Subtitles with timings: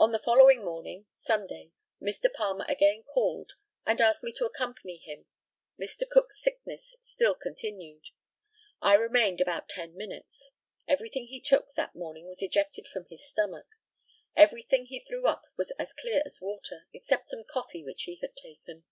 [0.00, 1.70] On the following morning (Sunday)
[2.02, 2.26] Mr.
[2.34, 3.52] Palmer again called,
[3.86, 5.26] and asked me to accompany him.
[5.80, 6.02] Mr.
[6.10, 8.02] Cook's sickness still continued.
[8.82, 10.50] I remained about ten minutes.
[10.88, 13.68] Everything he took that morning was ejected from his stomach.
[14.34, 18.34] Everything he threw up was as clear as water, except some coffee which he had
[18.34, 18.82] taken.